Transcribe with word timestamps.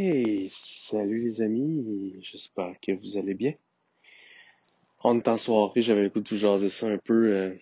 Hey, 0.00 0.48
salut 0.52 1.18
les 1.18 1.42
amis, 1.42 2.14
j'espère 2.22 2.76
que 2.80 2.92
vous 2.92 3.16
allez 3.16 3.34
bien. 3.34 3.54
En 5.00 5.18
temps 5.18 5.36
soirée, 5.36 5.82
j'avais 5.82 6.04
le 6.04 6.10
coup 6.10 6.20
de 6.20 6.28
vous 6.28 6.36
jaser 6.36 6.68
ça 6.68 6.86
un 6.86 6.98
peu. 6.98 7.32
euh, 7.34 7.54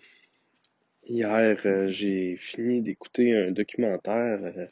hier, 1.07 1.59
euh, 1.65 1.87
j'ai 1.87 2.35
fini 2.37 2.83
d'écouter 2.83 3.35
un 3.35 3.49
documentaire 3.49 4.39
euh, 4.43 4.67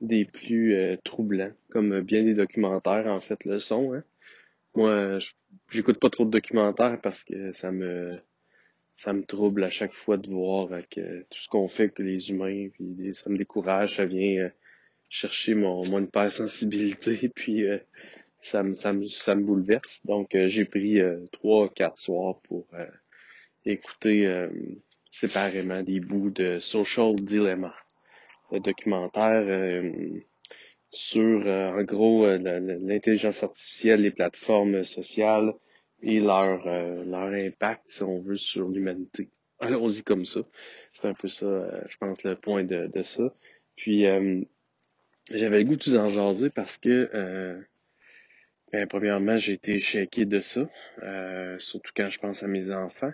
des 0.00 0.24
plus 0.24 0.76
troublants, 1.02 1.50
comme 1.68 2.00
bien 2.00 2.22
des 2.22 2.34
documentaires 2.34 3.08
en 3.08 3.20
fait 3.20 3.44
le 3.44 3.58
sont. 3.58 3.92
Hein. 3.94 4.04
Moi, 4.76 5.18
j'écoute 5.70 5.98
pas 5.98 6.10
trop 6.10 6.24
de 6.24 6.30
documentaires 6.30 7.00
parce 7.02 7.24
que 7.24 7.50
ça 7.50 7.72
me 7.72 8.12
ça 8.94 9.12
me 9.12 9.24
trouble 9.24 9.64
à 9.64 9.70
chaque 9.72 9.94
fois 9.94 10.16
de 10.16 10.30
voir 10.30 10.68
que 10.88 11.22
tout 11.22 11.40
ce 11.40 11.48
qu'on 11.48 11.66
fait 11.66 11.88
que 11.88 12.04
les 12.04 12.30
humains, 12.30 12.68
puis 12.72 13.12
ça 13.14 13.30
me 13.30 13.36
décourage, 13.36 13.96
ça 13.96 14.04
vient 14.04 14.48
chercher 15.08 15.54
mon, 15.54 15.86
mon 15.88 16.02
hypersensibilité, 16.02 17.28
puis 17.34 17.64
euh, 17.64 17.78
ça 18.42 18.62
me, 18.62 18.74
ça 18.74 18.92
me, 18.92 19.06
ça 19.08 19.34
me 19.34 19.44
bouleverse. 19.44 20.00
Donc, 20.04 20.34
euh, 20.34 20.48
j'ai 20.48 20.64
pris 20.64 21.00
euh, 21.00 21.20
trois, 21.32 21.68
quatre 21.68 21.98
soirs 21.98 22.38
pour 22.48 22.66
euh, 22.74 22.86
écouter 23.64 24.26
euh, 24.26 24.48
séparément 25.10 25.82
des 25.82 26.00
bouts 26.00 26.30
de 26.30 26.60
Social 26.60 27.14
Dilemma, 27.14 27.74
le 28.50 28.60
documentaire 28.60 29.82
sur, 30.90 31.46
en 31.46 31.82
gros, 31.82 32.26
l'intelligence 32.26 33.42
artificielle, 33.42 34.02
les 34.02 34.10
plateformes 34.10 34.84
sociales 34.84 35.52
et 36.02 36.20
leur, 36.20 36.64
leur 36.66 37.32
impact, 37.32 37.82
si 37.86 38.02
on 38.02 38.20
veut, 38.20 38.36
sur 38.36 38.68
l'humanité. 38.68 39.30
Allons-y 39.60 40.02
comme 40.02 40.24
ça. 40.24 40.40
C'est 40.92 41.08
un 41.08 41.14
peu 41.14 41.28
ça, 41.28 41.46
euh, 41.46 41.80
je 41.88 41.96
pense, 41.96 42.22
le 42.22 42.36
point 42.36 42.64
de, 42.64 42.90
de 42.92 43.02
ça. 43.02 43.34
Puis, 43.76 44.06
euh, 44.06 44.42
j'avais 45.30 45.58
le 45.58 45.64
goût 45.64 45.76
de 45.76 45.84
vous 45.84 45.96
en 45.96 46.08
jaser 46.08 46.50
parce 46.50 46.78
que 46.78 47.10
euh, 47.14 47.60
ben, 48.72 48.86
premièrement, 48.86 49.36
j'ai 49.36 49.52
été 49.52 49.80
shaké 49.80 50.24
de 50.24 50.40
ça, 50.40 50.68
euh, 51.02 51.58
surtout 51.58 51.92
quand 51.96 52.10
je 52.10 52.18
pense 52.18 52.42
à 52.42 52.46
mes 52.46 52.72
enfants, 52.72 53.12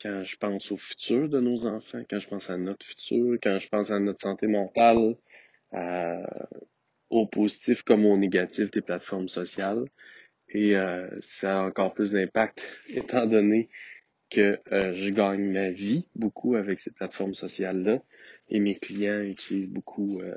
quand 0.00 0.24
je 0.24 0.36
pense 0.36 0.72
au 0.72 0.76
futur 0.76 1.28
de 1.28 1.40
nos 1.40 1.66
enfants, 1.66 2.02
quand 2.10 2.18
je 2.18 2.28
pense 2.28 2.50
à 2.50 2.56
notre 2.56 2.84
futur, 2.84 3.36
quand 3.42 3.58
je 3.58 3.68
pense 3.68 3.90
à 3.90 4.00
notre 4.00 4.20
santé 4.20 4.46
mentale, 4.46 5.16
au 7.12 7.26
positif 7.26 7.82
comme 7.82 8.06
au 8.06 8.16
négatif 8.16 8.70
des 8.70 8.80
plateformes 8.80 9.28
sociales. 9.28 9.84
Et 10.48 10.76
euh, 10.76 11.08
ça 11.20 11.60
a 11.60 11.62
encore 11.62 11.92
plus 11.92 12.10
d'impact 12.10 12.66
étant 12.88 13.26
donné 13.26 13.68
que 14.30 14.58
euh, 14.72 14.94
je 14.94 15.10
gagne 15.10 15.52
ma 15.52 15.70
vie 15.70 16.06
beaucoup 16.14 16.56
avec 16.56 16.80
ces 16.80 16.90
plateformes 16.90 17.34
sociales-là 17.34 18.02
et 18.48 18.60
mes 18.60 18.74
clients 18.74 19.20
utilisent 19.20 19.68
beaucoup 19.68 20.20
euh, 20.20 20.34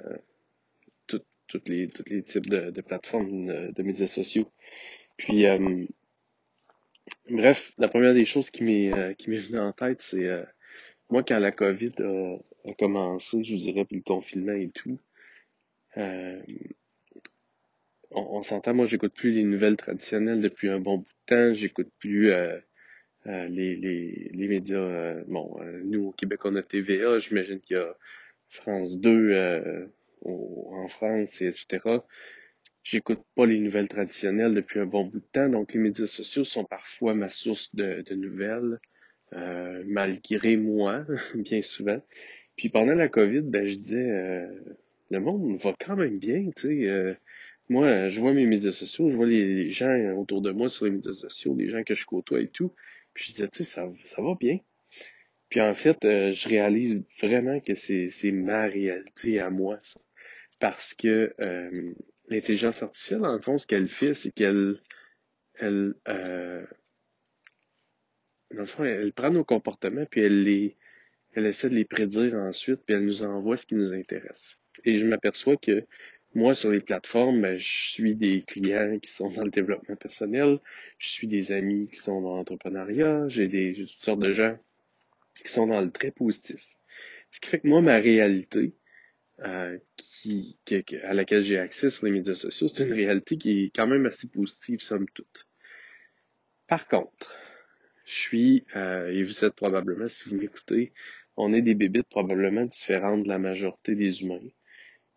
toutes 1.07 1.69
les, 1.69 1.87
tous 1.87 2.03
les 2.09 2.23
types 2.23 2.49
de, 2.49 2.71
de 2.71 2.81
plateformes 2.81 3.45
de, 3.47 3.71
de 3.71 3.83
médias 3.83 4.07
sociaux. 4.07 4.49
Puis, 5.17 5.45
euh, 5.45 5.85
bref, 7.29 7.71
la 7.77 7.87
première 7.87 8.13
des 8.13 8.25
choses 8.25 8.49
qui 8.49 8.63
m'est 8.63 8.93
euh, 8.93 9.13
qui 9.13 9.29
m'est 9.29 9.37
venue 9.37 9.59
en 9.59 9.71
tête, 9.71 10.01
c'est 10.01 10.27
euh, 10.27 10.43
moi 11.09 11.23
quand 11.23 11.39
la 11.39 11.51
COVID 11.51 11.91
a, 11.99 12.69
a 12.69 12.73
commencé, 12.73 13.43
je 13.43 13.53
vous 13.53 13.59
dirais, 13.59 13.85
puis 13.85 13.97
le 13.97 14.03
confinement 14.03 14.53
et 14.53 14.69
tout, 14.69 14.99
euh, 15.97 16.41
on, 18.11 18.37
on 18.37 18.41
s'entend, 18.41 18.73
moi 18.73 18.85
j'écoute 18.87 19.13
plus 19.13 19.31
les 19.31 19.43
nouvelles 19.43 19.77
traditionnelles 19.77 20.41
depuis 20.41 20.69
un 20.69 20.79
bon 20.79 20.97
bout 20.99 21.05
de 21.05 21.25
temps, 21.35 21.53
j'écoute 21.53 21.89
plus 21.99 22.31
euh, 22.31 22.59
euh, 23.27 23.47
les, 23.47 23.75
les, 23.75 24.29
les 24.33 24.47
médias, 24.47 24.77
euh, 24.77 25.23
bon, 25.27 25.57
euh, 25.61 25.81
nous 25.83 26.07
au 26.07 26.11
Québec 26.11 26.41
on 26.45 26.55
a 26.55 26.63
TVA, 26.63 27.19
j'imagine 27.19 27.59
qu'il 27.59 27.77
y 27.77 27.79
a 27.79 27.95
France 28.49 28.99
2 28.99 29.31
euh, 29.31 29.87
en 30.25 30.87
France, 30.87 31.41
et 31.41 31.47
etc. 31.47 31.99
J'écoute 32.85 33.23
pas 33.35 33.47
les 33.47 33.57
nouvelles 33.57 33.87
traditionnelles 33.87 34.53
depuis 34.53 34.79
un 34.79 34.85
bon 34.85 35.05
bout 35.05 35.17
de 35.17 35.25
temps, 35.31 35.49
donc 35.49 35.73
les 35.73 35.79
médias 35.79 36.05
sociaux 36.05 36.43
sont 36.43 36.65
parfois 36.65 37.15
ma 37.15 37.29
source 37.29 37.73
de, 37.73 38.03
nouvelles, 38.13 38.79
euh, 39.33 39.83
malgré 39.87 40.55
moi, 40.55 41.03
bien 41.33 41.63
souvent. 41.63 41.99
Puis 42.55 42.69
pendant 42.69 42.93
la 42.93 43.07
COVID, 43.09 43.41
ben 43.41 43.65
je 43.65 43.75
disais, 43.75 44.07
euh, 44.07 44.47
le 45.09 45.19
monde 45.19 45.57
va 45.57 45.73
quand 45.79 45.95
même 45.95 46.19
bien, 46.19 46.51
tu 46.55 46.61
sais. 46.61 46.87
euh, 46.87 47.15
moi, 47.69 48.09
je 48.09 48.19
vois 48.19 48.33
mes 48.33 48.45
médias 48.45 48.71
sociaux, 48.71 49.09
je 49.09 49.15
vois 49.15 49.25
les, 49.25 49.71
gens 49.71 50.13
autour 50.15 50.43
de 50.43 50.51
moi 50.51 50.69
sur 50.69 50.85
les 50.85 50.91
médias 50.91 51.13
sociaux, 51.13 51.55
les 51.57 51.69
gens 51.71 51.83
que 51.83 51.95
je 51.95 52.05
côtoie 52.05 52.41
et 52.41 52.49
tout. 52.49 52.71
Puis 53.15 53.25
je 53.25 53.31
disais, 53.31 53.47
tu 53.47 53.63
sais, 53.63 53.63
ça, 53.63 53.91
ça 54.03 54.21
va 54.21 54.35
bien. 54.39 54.59
Puis 55.49 55.59
en 55.59 55.73
fait, 55.73 55.97
je 56.03 56.49
réalise 56.49 57.01
vraiment 57.19 57.59
que 57.61 57.73
c'est 57.73 58.31
ma 58.31 58.67
réalité 58.67 59.39
à 59.39 59.49
moi, 59.49 59.79
ça. 59.81 59.99
Parce 60.59 60.93
que 60.93 61.33
euh, 61.39 61.93
l'intelligence 62.29 62.81
artificielle, 62.81 63.25
en 63.25 63.39
fond, 63.41 63.57
ce 63.57 63.67
qu'elle 63.67 63.89
fait, 63.89 64.13
c'est 64.13 64.31
qu'elle 64.31 64.79
elle, 65.55 65.93
euh, 66.07 66.65
dans 68.51 68.61
le 68.61 68.65
fond, 68.65 68.83
elle 68.83 69.13
prend 69.13 69.31
nos 69.31 69.43
comportements, 69.43 70.05
puis 70.05 70.21
elle 70.21 70.43
les 70.43 70.75
elle 71.33 71.45
essaie 71.45 71.69
de 71.69 71.75
les 71.75 71.85
prédire 71.85 72.35
ensuite, 72.35 72.81
puis 72.85 72.95
elle 72.95 73.05
nous 73.05 73.23
envoie 73.23 73.57
ce 73.57 73.65
qui 73.65 73.75
nous 73.75 73.91
intéresse. 73.91 74.57
Et 74.85 74.99
je 74.99 75.05
m'aperçois 75.05 75.57
que 75.57 75.85
moi, 76.33 76.55
sur 76.55 76.71
les 76.71 76.79
plateformes, 76.79 77.41
ben, 77.41 77.57
je 77.57 77.67
suis 77.67 78.15
des 78.15 78.43
clients 78.43 78.99
qui 78.99 79.11
sont 79.11 79.29
dans 79.29 79.43
le 79.43 79.51
développement 79.51 79.95
personnel, 79.95 80.59
je 80.97 81.09
suis 81.09 81.27
des 81.27 81.51
amis 81.51 81.87
qui 81.89 81.97
sont 81.97 82.21
dans 82.21 82.37
l'entrepreneuriat, 82.37 83.27
j'ai 83.27 83.47
des 83.47 83.73
toutes 83.73 83.89
sortes 83.89 84.19
de 84.19 84.31
gens 84.31 84.57
qui 85.35 85.51
sont 85.51 85.67
dans 85.67 85.81
le 85.81 85.91
très 85.91 86.11
positif. 86.11 86.61
Ce 87.31 87.39
qui 87.39 87.49
fait 87.49 87.59
que 87.59 87.67
moi, 87.67 87.81
ma 87.81 87.97
réalité, 87.97 88.73
euh, 89.39 89.77
qui, 90.25 90.57
à 91.03 91.13
laquelle 91.13 91.43
j'ai 91.43 91.59
accès 91.59 91.89
sur 91.89 92.05
les 92.05 92.11
médias 92.11 92.35
sociaux, 92.35 92.67
c'est 92.67 92.85
une 92.85 92.93
réalité 92.93 93.37
qui 93.37 93.65
est 93.65 93.75
quand 93.75 93.87
même 93.87 94.05
assez 94.05 94.27
positive, 94.27 94.79
somme 94.81 95.07
toute. 95.13 95.47
Par 96.67 96.87
contre, 96.87 97.35
je 98.05 98.13
suis, 98.13 98.65
euh, 98.75 99.09
et 99.11 99.23
vous 99.23 99.45
êtes 99.45 99.53
probablement, 99.53 100.07
si 100.07 100.27
vous 100.27 100.35
m'écoutez, 100.35 100.93
on 101.37 101.53
est 101.53 101.61
des 101.61 101.75
bébites 101.75 102.09
probablement 102.09 102.65
différentes 102.65 103.23
de 103.23 103.27
la 103.27 103.39
majorité 103.39 103.95
des 103.95 104.23
humains, 104.23 104.41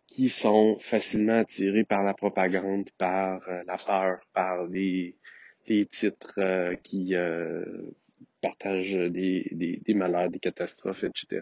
qui 0.07 0.29
sont 0.29 0.77
facilement 0.79 1.39
attirés 1.39 1.85
par 1.85 2.03
la 2.03 2.13
propagande, 2.13 2.89
par 2.97 3.47
euh, 3.49 3.63
la 3.67 3.77
peur, 3.77 4.19
par 4.33 4.67
les, 4.67 5.15
les 5.67 5.85
titres 5.85 6.33
euh, 6.37 6.75
qui 6.75 7.15
euh, 7.15 7.63
partagent 8.41 8.95
des, 8.95 9.49
des, 9.51 9.77
des 9.77 9.93
malheurs, 9.93 10.29
des 10.29 10.39
catastrophes, 10.39 11.03
etc. 11.03 11.41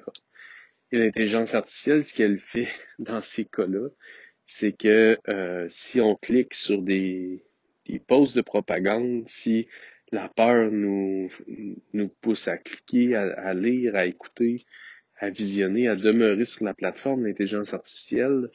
Et 0.92 1.00
l'intelligence 1.00 1.54
artificielle, 1.54 2.04
ce 2.04 2.14
qu'elle 2.14 2.40
fait 2.40 2.68
dans 3.00 3.22
ces 3.22 3.46
cas-là, 3.46 3.90
c'est 4.46 4.72
que 4.74 5.18
euh, 5.28 5.68
si 5.70 6.00
on 6.00 6.16
clique 6.16 6.54
sur 6.54 6.82
des, 6.82 7.44
des 7.86 8.00
posts 8.00 8.36
de 8.36 8.42
propagande, 8.42 9.28
si 9.28 9.68
la 10.12 10.30
peur 10.30 10.72
nous, 10.72 11.30
nous 11.94 12.08
pousse 12.08 12.48
à 12.48 12.58
cliquer, 12.58 13.16
à, 13.16 13.24
à 13.34 13.54
lire, 13.54 13.96
à 13.96 14.06
écouter, 14.06 14.64
à 15.18 15.30
visionner, 15.30 15.90
à 15.90 15.96
demeurer 15.96 16.46
sur 16.46 16.64
la 16.64 16.74
plateforme, 16.74 17.26
l'intelligence 17.26 17.74
artificielle 17.74 18.50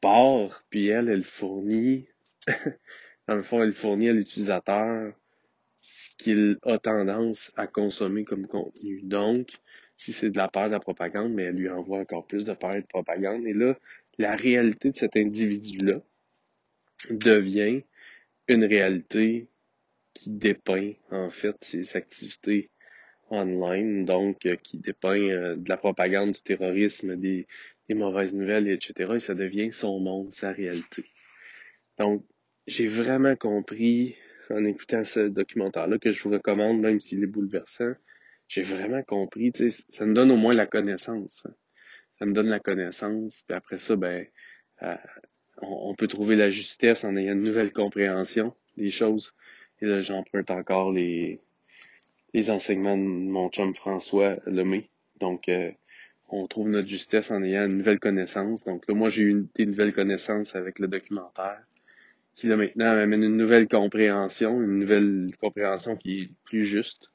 part, 0.00 0.64
puis 0.70 0.88
elle, 0.88 1.08
elle 1.10 1.24
fournit, 1.24 2.06
dans 3.28 3.34
le 3.34 3.42
fond, 3.42 3.62
elle 3.62 3.74
fournit 3.74 4.08
à 4.08 4.12
l'utilisateur 4.14 5.12
ce 5.80 6.10
qu'il 6.16 6.58
a 6.62 6.78
tendance 6.78 7.52
à 7.56 7.66
consommer 7.66 8.24
comme 8.24 8.46
contenu. 8.46 9.02
Donc, 9.02 9.50
si 10.02 10.12
c'est 10.12 10.30
de 10.30 10.36
la 10.36 10.48
peur 10.48 10.66
de 10.66 10.72
la 10.72 10.80
propagande, 10.80 11.32
mais 11.32 11.44
elle 11.44 11.54
lui 11.54 11.68
envoie 11.68 12.00
encore 12.00 12.26
plus 12.26 12.44
de 12.44 12.52
peur 12.54 12.74
et 12.74 12.80
de 12.80 12.86
propagande. 12.86 13.46
Et 13.46 13.52
là, 13.52 13.78
la 14.18 14.34
réalité 14.34 14.90
de 14.90 14.96
cet 14.96 15.16
individu-là 15.16 16.00
devient 17.10 17.84
une 18.48 18.64
réalité 18.64 19.46
qui 20.12 20.30
dépeint 20.30 20.92
en 21.10 21.30
fait 21.30 21.56
ses 21.60 21.96
activités 21.96 22.68
online, 23.30 24.04
donc 24.04 24.44
euh, 24.44 24.56
qui 24.56 24.78
dépeint 24.78 25.16
euh, 25.16 25.56
de 25.56 25.68
la 25.68 25.76
propagande, 25.76 26.32
du 26.32 26.42
terrorisme, 26.42 27.14
des, 27.16 27.46
des 27.88 27.94
mauvaises 27.94 28.34
nouvelles, 28.34 28.68
etc. 28.68 29.12
Et 29.14 29.20
ça 29.20 29.34
devient 29.34 29.72
son 29.72 30.00
monde, 30.00 30.34
sa 30.34 30.50
réalité. 30.50 31.04
Donc, 31.98 32.24
j'ai 32.66 32.88
vraiment 32.88 33.36
compris 33.36 34.16
en 34.50 34.64
écoutant 34.64 35.04
ce 35.04 35.20
documentaire-là 35.20 35.98
que 35.98 36.10
je 36.10 36.22
vous 36.24 36.30
recommande, 36.30 36.80
même 36.80 36.98
s'il 36.98 37.22
est 37.22 37.26
bouleversant, 37.26 37.94
j'ai 38.52 38.62
vraiment 38.62 39.02
compris, 39.02 39.50
tu 39.50 39.70
sais, 39.70 39.82
ça 39.88 40.04
me 40.04 40.12
donne 40.12 40.30
au 40.30 40.36
moins 40.36 40.52
la 40.52 40.66
connaissance. 40.66 41.42
hein. 41.46 41.54
Ça 42.18 42.26
me 42.26 42.34
donne 42.34 42.48
la 42.48 42.60
connaissance, 42.60 43.44
puis 43.48 43.56
après 43.56 43.78
ça, 43.78 43.96
ben, 43.96 44.26
euh, 44.82 44.94
on, 45.62 45.94
peut 45.94 46.06
trouver 46.06 46.36
la 46.36 46.50
justesse 46.50 47.02
en 47.04 47.16
ayant 47.16 47.32
une 47.32 47.44
nouvelle 47.44 47.72
compréhension 47.72 48.54
des 48.76 48.90
choses. 48.90 49.34
Et 49.80 49.86
là, 49.86 50.02
j'emprunte 50.02 50.50
encore 50.50 50.92
les, 50.92 51.40
les 52.34 52.50
enseignements 52.50 52.98
de 52.98 53.02
mon 53.02 53.48
chum 53.48 53.74
François 53.74 54.36
Lemay. 54.44 54.90
Donc, 55.18 55.48
euh, 55.48 55.70
on 56.28 56.46
trouve 56.46 56.68
notre 56.68 56.88
justesse 56.88 57.30
en 57.30 57.42
ayant 57.42 57.64
une 57.64 57.78
nouvelle 57.78 58.00
connaissance. 58.00 58.64
Donc 58.64 58.86
là, 58.86 58.94
moi, 58.94 59.08
j'ai 59.08 59.22
eu 59.22 59.46
des 59.54 59.64
nouvelles 59.64 59.94
connaissances 59.94 60.54
avec 60.54 60.78
le 60.78 60.88
documentaire 60.88 61.62
qui 62.34 62.46
là 62.46 62.56
maintenant 62.56 62.94
m'amène 62.94 63.22
une 63.22 63.36
nouvelle 63.36 63.68
compréhension, 63.68 64.62
une 64.62 64.78
nouvelle 64.78 65.34
compréhension 65.40 65.96
qui 65.96 66.20
est 66.20 66.30
plus 66.44 66.64
juste 66.64 67.12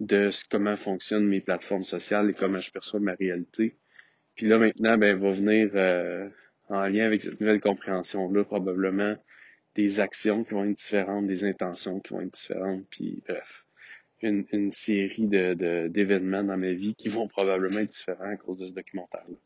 de 0.00 0.30
comment 0.50 0.76
fonctionnent 0.76 1.26
mes 1.26 1.40
plateformes 1.40 1.84
sociales 1.84 2.30
et 2.30 2.34
comment 2.34 2.58
je 2.58 2.70
perçois 2.70 3.00
ma 3.00 3.14
réalité. 3.14 3.76
Puis 4.34 4.46
là 4.46 4.58
maintenant, 4.58 4.98
ben 4.98 5.18
va 5.18 5.32
venir 5.32 5.70
euh, 5.74 6.28
en 6.68 6.86
lien 6.88 7.06
avec 7.06 7.22
cette 7.22 7.40
nouvelle 7.40 7.60
compréhension-là, 7.60 8.44
probablement 8.44 9.16
des 9.74 10.00
actions 10.00 10.44
qui 10.44 10.54
vont 10.54 10.64
être 10.64 10.76
différentes, 10.76 11.26
des 11.26 11.44
intentions 11.44 12.00
qui 12.00 12.14
vont 12.14 12.22
être 12.22 12.32
différentes, 12.32 12.84
puis 12.90 13.22
bref, 13.28 13.64
une, 14.22 14.46
une 14.52 14.70
série 14.70 15.26
de, 15.26 15.88
d'événements 15.88 16.42
dans 16.42 16.56
ma 16.56 16.72
vie 16.72 16.94
qui 16.94 17.08
vont 17.08 17.28
probablement 17.28 17.80
être 17.80 17.90
différents 17.90 18.32
à 18.32 18.36
cause 18.36 18.56
de 18.56 18.66
ce 18.66 18.72
documentaire-là. 18.72 19.36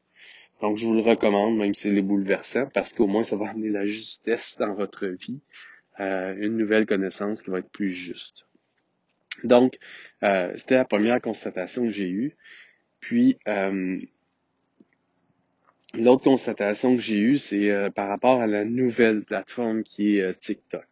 Donc, 0.61 0.76
je 0.76 0.87
vous 0.87 0.94
le 0.94 1.00
recommande, 1.00 1.56
même 1.56 1.75
si 1.75 1.88
c'est 1.88 2.03
bouleversant, 2.03 2.67
parce 2.67 2.93
qu'au 2.93 3.06
moins, 3.06 3.25
ça 3.25 3.37
va 3.37 3.49
amener 3.49 3.70
la 3.70 3.87
justesse 3.87 4.56
dans 4.58 4.75
votre 4.75 5.06
vie, 5.06 5.41
euh, 6.00 6.35
une 6.38 6.56
nouvelle 6.56 6.87
connaissance 6.87 7.43
qui 7.43 7.50
va 7.50 7.61
être 7.61 7.70
plus 7.70 7.91
juste. 7.91 8.46
Donc, 9.45 9.79
euh, 10.23 10.53
c'était 10.57 10.77
la 10.77 10.85
première 10.85 11.21
constatation 11.21 11.85
que 11.85 11.91
j'ai 11.91 12.09
eue. 12.09 12.37
Puis, 13.01 13.39
euh, 13.49 13.99
l'autre 15.95 16.23
constatation 16.23 16.97
que 16.97 17.03
j'ai 17.03 17.19
eue, 17.19 17.39
c'est 17.39 17.71
euh, 17.71 17.91
par 17.91 18.09
rapport 18.09 18.41
à 18.41 18.47
la 18.47 18.65
nouvelle 18.65 19.23
plateforme 19.23 19.83
qui 19.83 20.19
est 20.19 20.39
TikTok. 20.39 20.87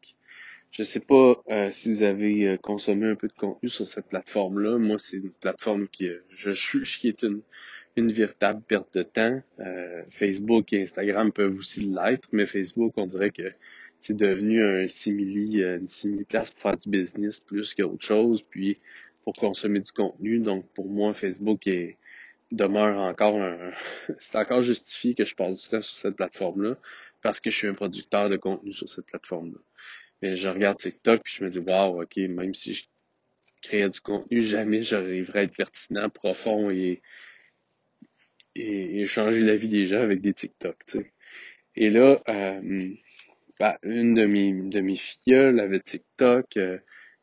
Je 0.71 0.83
sais 0.83 1.01
pas 1.01 1.43
si 1.71 1.91
vous 1.91 2.03
avez 2.03 2.59
consommé 2.59 3.07
un 3.07 3.15
peu 3.15 3.27
de 3.27 3.33
contenu 3.33 3.71
sur 3.71 3.87
cette 3.87 4.07
plateforme-là. 4.09 4.77
Moi, 4.77 4.99
c'est 4.99 5.17
une 5.17 5.31
plateforme 5.31 5.89
qui, 5.89 6.11
je 6.29 6.51
juge, 6.51 6.99
qui 7.01 7.09
est 7.09 7.23
une, 7.23 7.41
une 7.97 8.13
véritable 8.13 8.61
perte 8.61 8.93
de 8.95 9.03
temps. 9.03 9.43
Facebook 10.11 10.75
et 10.75 10.83
Instagram 10.83 11.33
peuvent 11.33 11.57
aussi 11.57 11.87
l'être, 11.87 12.29
mais 12.33 12.45
Facebook, 12.45 12.93
on 12.97 13.07
dirait 13.07 13.31
que 13.31 13.51
c'est 14.01 14.17
devenu 14.17 14.63
un 14.63 14.89
simili, 14.89 15.63
une 15.63 15.89
simili 15.89 16.25
place 16.25 16.51
pour 16.51 16.63
faire 16.63 16.77
du 16.77 16.89
business 16.89 17.41
plus 17.41 17.75
qu'autre 17.75 18.05
chose. 18.05 18.43
Puis 18.43 18.79
pour 19.29 19.35
consommer 19.35 19.81
du 19.81 19.93
contenu. 19.93 20.39
Donc, 20.39 20.67
pour 20.73 20.89
moi, 20.89 21.13
Facebook 21.13 21.67
est, 21.67 21.99
demeure 22.51 22.99
encore 22.99 23.39
un, 23.39 23.73
c'est 24.19 24.37
encore 24.37 24.63
justifié 24.63 25.15
que 25.15 25.23
je 25.23 25.35
passe 25.35 25.63
du 25.63 25.69
temps 25.69 25.83
sur 25.83 25.97
cette 25.97 26.17
plateforme-là 26.17 26.79
parce 27.21 27.39
que 27.39 27.51
je 27.51 27.57
suis 27.57 27.67
un 27.67 27.75
producteur 27.75 28.31
de 28.31 28.39
contenu 28.39 28.73
sur 28.73 28.89
cette 28.89 29.05
plateforme-là. 29.05 29.59
Mais 30.23 30.35
je 30.35 30.49
regarde 30.49 30.79
TikTok 30.79 31.21
puis 31.23 31.35
je 31.37 31.45
me 31.45 31.51
dis, 31.51 31.59
wow, 31.59 32.03
ok, 32.03 32.17
même 32.17 32.55
si 32.55 32.73
je 32.73 32.85
créais 33.61 33.91
du 33.91 34.01
contenu, 34.01 34.41
jamais 34.41 34.83
j'arriverais 34.83 35.41
à 35.41 35.43
être 35.43 35.55
pertinent, 35.55 36.09
profond 36.09 36.71
et, 36.71 37.03
et, 38.55 39.07
changer 39.07 39.43
la 39.43 39.57
vie 39.57 39.69
des 39.69 39.85
gens 39.85 40.01
avec 40.01 40.23
des 40.23 40.33
TikTok, 40.33 40.77
tu 40.87 41.01
sais. 41.01 41.13
Et 41.77 41.91
là, 41.91 42.23
euh, 42.31 42.95
bah, 43.59 43.79
une 43.83 44.15
de 44.15 44.27
mes, 44.27 44.53
de 44.53 44.81
mes 44.81 44.97
filles 44.97 45.35
avait 45.35 45.81
TikTok, 45.81 46.57
euh, 46.57 46.79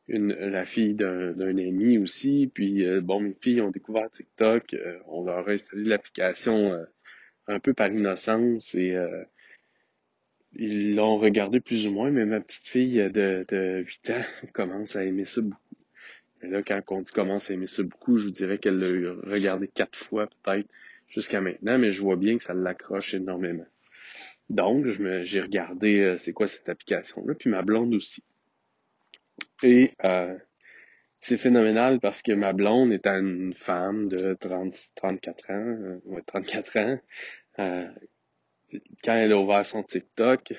une, 0.08 0.34
la 0.34 0.66
fille 0.66 0.94
d'un 0.94 1.40
ami 1.40 1.98
aussi. 1.98 2.52
Puis 2.54 2.86
euh, 2.86 3.02
bon, 3.02 3.20
mes 3.22 3.36
filles 3.40 3.62
ont 3.62 3.72
découvert 3.72 4.10
TikTok. 4.10 4.74
Euh, 4.74 5.00
on 5.08 5.24
leur 5.24 5.48
a 5.48 5.52
installé 5.52 5.86
l'application 5.86 6.74
euh, 6.74 6.86
un 7.48 7.60
peu 7.60 7.74
par 7.74 7.92
innocence 7.92 8.76
et 8.76 8.98
ils 10.54 10.96
l'ont 10.96 11.18
regardé 11.18 11.60
plus 11.60 11.86
ou 11.86 11.92
moins, 11.92 12.10
mais 12.12 12.26
ma 12.26 12.40
petite 12.40 12.68
fille 12.68 12.96
de, 13.12 13.46
de 13.48 13.84
8 13.86 14.10
ans 14.12 14.22
commence 14.54 14.96
à 14.96 15.04
aimer 15.04 15.26
ça 15.26 15.42
beaucoup. 15.42 15.60
Et 16.42 16.48
là, 16.48 16.64
quand 16.64 16.82
on 16.90 17.02
dit 17.02 17.12
commence 17.12 17.50
à 17.50 17.54
aimer 17.54 17.66
ça 17.66 17.84
beaucoup, 17.84 18.18
je 18.18 18.26
vous 18.26 18.32
dirais 18.32 18.58
qu'elle 18.58 18.80
l'a 18.80 19.14
regardé 19.30 19.68
quatre 19.68 19.98
fois 19.98 20.28
peut-être 20.44 20.68
jusqu'à 21.08 21.42
maintenant, 21.42 21.78
mais 21.78 21.92
je 21.92 22.02
vois 22.02 22.16
bien 22.16 22.38
que 22.38 22.44
ça 22.44 22.54
l'accroche 22.54 23.14
énormément. 23.14 23.66
Donc, 24.50 24.86
j'ai 24.86 25.42
regardé 25.42 26.16
c'est 26.18 26.34
quoi 26.34 26.48
cette 26.48 26.70
application-là, 26.70 27.34
puis 27.36 27.50
ma 27.50 27.62
blonde 27.62 27.94
aussi. 27.96 28.24
Et 29.64 29.92
euh, 30.04 30.38
c'est 31.20 31.38
phénoménal 31.38 32.00
parce 32.00 32.22
que 32.22 32.32
ma 32.32 32.54
blonde 32.54 32.92
est 32.92 33.08
une 33.08 33.54
femme 33.54 34.08
de 34.10 34.36
30, 34.40 34.76
34 34.96 35.52
ans, 35.52 35.54
euh, 35.54 36.00
ouais, 36.06 36.22
34 36.22 36.78
ans. 36.78 37.00
Euh, 37.60 37.88
quand 39.04 39.14
elle 39.14 39.32
a 39.32 39.40
ouvert 39.40 39.66
son 39.66 39.84
TikTok, 39.84 40.54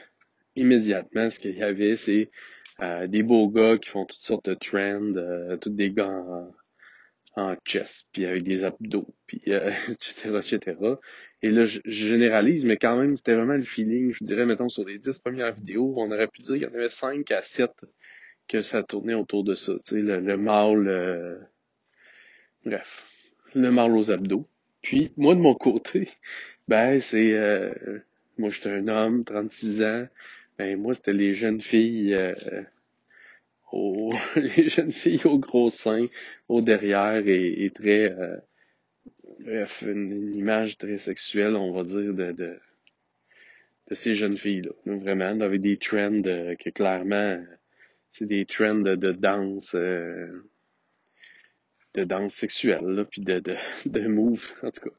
immédiatement, 0.57 1.31
ce 1.31 1.39
qu'il 1.39 1.57
y 1.57 1.63
avait, 1.63 1.97
c'est 1.97 2.31
euh, 2.81 3.07
des 3.07 3.23
beaux 3.23 3.49
gars 3.49 3.79
qui 3.79 3.91
font 3.91 4.07
toutes 4.07 4.21
sortes 4.21 4.49
de 4.49 4.55
trends, 4.55 5.15
euh, 5.17 5.57
tous 5.57 5.71
des 5.71 5.91
gars 5.91 6.09
en, 6.09 6.55
en 7.37 7.57
chest, 7.65 8.07
puis 8.13 8.25
avec 8.25 8.43
des 8.43 8.65
abdos, 8.65 9.15
puis 9.27 9.43
etc., 9.47 10.41
etc. 10.43 10.77
Et 11.47 11.53
là, 11.53 11.65
je, 11.65 11.79
généralise, 11.85 12.65
mais 12.65 12.77
quand 12.77 12.99
même, 12.99 13.15
c'était 13.15 13.37
vraiment 13.37 13.55
le 13.55 13.63
feeling. 13.63 14.13
Je 14.13 14.25
dirais, 14.25 14.47
mettons, 14.47 14.69
sur 14.69 14.85
les 14.85 14.99
10 14.99 15.21
premières 15.21 15.55
vidéos, 15.55 15.95
on 15.97 16.11
aurait 16.11 16.27
pu 16.27 16.43
dire 16.43 16.55
qu'il 16.55 16.63
y 16.65 16.67
en 16.67 16.75
avait 16.75 16.89
5 16.89 17.31
à 17.31 17.41
7 17.41 17.71
que 18.49 18.63
ça 18.63 18.83
tournait 18.83 19.15
autour 19.15 19.45
de 19.45 19.55
ça. 19.55 19.75
Tu 19.75 19.81
sais, 19.83 20.01
le, 20.01 20.19
le 20.19 20.37
mâle, 20.37 20.89
euh, 20.89 21.39
bref, 22.65 23.05
le 23.55 23.71
mâle 23.71 23.93
aux 23.93 24.11
abdos. 24.11 24.49
Puis, 24.83 25.13
moi, 25.17 25.37
de 25.37 25.41
mon 25.41 25.55
côté, 25.55 26.09
ben, 26.69 26.99
c'est, 27.01 27.35
euh, 27.35 27.73
moi, 28.39 28.51
j'étais 28.51 28.71
un 28.71 28.89
homme, 28.89 29.23
36 29.25 29.83
ans, 29.85 30.09
ben, 30.59 30.77
moi, 30.77 30.95
c'était 30.95 31.13
les 31.13 31.35
jeunes 31.35 31.61
filles, 31.61 32.13
euh, 32.13 32.35
au, 33.71 34.11
les 34.35 34.69
jeunes 34.69 34.91
filles 34.91 35.23
au 35.27 35.39
gros 35.39 35.71
sein, 35.71 36.09
au 36.49 36.61
derrière, 36.61 37.23
et, 37.25 37.71
très, 37.73 38.11
euh, 38.11 38.37
bref, 39.41 39.83
une, 39.87 40.35
image 40.35 40.79
très 40.79 40.99
sexuelle, 40.99 41.57
on 41.57 41.73
va 41.73 41.85
dire, 41.85 42.15
de, 42.15 42.33
de, 42.33 42.59
de 43.89 43.95
ces 43.95 44.15
jeunes 44.15 44.39
filles-là. 44.39 44.73
Vraiment, 44.87 45.41
avec 45.41 45.61
des 45.61 45.77
trends 45.77 46.23
que 46.23 46.71
clairement, 46.71 47.43
c'est 48.11 48.27
des 48.27 48.47
trends 48.47 48.77
de, 48.77 49.13
danse 49.13 49.75
euh, 49.75 50.49
de 51.95 52.05
danse 52.05 52.35
sexuelle 52.35 52.85
là, 52.85 53.05
puis 53.05 53.21
de, 53.21 53.39
de, 53.41 53.57
de 53.87 54.07
move 54.07 54.53
en 54.63 54.71
tout 54.71 54.91
cas. 54.91 54.97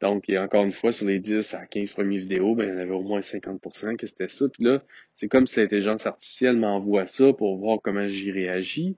Donc, 0.00 0.28
et 0.28 0.36
encore 0.36 0.64
une 0.64 0.72
fois, 0.72 0.92
sur 0.92 1.06
les 1.06 1.18
10 1.18 1.54
à 1.54 1.64
15 1.64 1.92
premières 1.92 2.20
vidéos, 2.20 2.54
ben, 2.54 2.64
il 2.64 2.68
y 2.68 2.72
en 2.72 2.78
avait 2.78 2.90
au 2.90 3.02
moins 3.02 3.20
50% 3.20 3.96
que 3.96 4.06
c'était 4.06 4.28
ça. 4.28 4.46
Puis 4.48 4.62
là, 4.62 4.82
c'est 5.14 5.28
comme 5.28 5.46
si 5.46 5.58
l'intelligence 5.58 6.06
artificielle 6.06 6.58
m'envoie 6.58 7.06
ça 7.06 7.32
pour 7.32 7.56
voir 7.56 7.78
comment 7.82 8.06
j'y 8.06 8.30
réagis. 8.30 8.96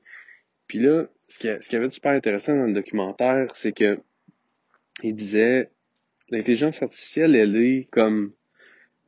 Puis 0.67 0.81
là, 0.81 1.07
ce 1.29 1.39
qui, 1.39 1.49
ce 1.61 1.69
qui 1.69 1.77
avait 1.77 1.87
de 1.87 1.93
super 1.93 2.13
intéressant 2.13 2.57
dans 2.57 2.67
le 2.67 2.73
documentaire, 2.73 3.53
c'est 3.55 3.73
que 3.73 4.01
il 5.03 5.15
disait 5.15 5.71
l'intelligence 6.31 6.83
artificielle, 6.83 7.35
elle 7.35 7.57
est 7.57 7.89
comme 7.91 8.33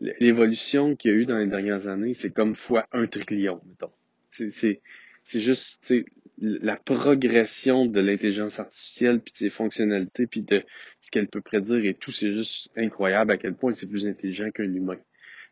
l'évolution 0.00 0.96
qu'il 0.96 1.10
y 1.10 1.14
a 1.14 1.16
eu 1.16 1.26
dans 1.26 1.38
les 1.38 1.46
dernières 1.46 1.86
années, 1.86 2.14
c'est 2.14 2.30
comme 2.30 2.54
fois 2.54 2.86
un 2.92 3.06
trillion, 3.06 3.60
mettons. 3.66 3.92
C'est 4.30 5.40
juste 5.40 5.92
la 6.38 6.76
progression 6.76 7.84
de 7.84 8.00
l'intelligence 8.00 8.58
artificielle, 8.58 9.20
puis 9.20 9.32
de 9.32 9.36
ses 9.36 9.50
fonctionnalités, 9.50 10.26
puis 10.26 10.42
de 10.42 10.62
ce 11.02 11.10
qu'elle 11.10 11.28
peut 11.28 11.42
prédire 11.42 11.84
et 11.84 11.94
tout, 11.94 12.12
c'est 12.12 12.32
juste 12.32 12.70
incroyable 12.76 13.32
à 13.32 13.36
quel 13.36 13.54
point 13.54 13.72
c'est 13.72 13.86
plus 13.86 14.06
intelligent 14.06 14.50
qu'un 14.50 14.72
humain. 14.72 14.98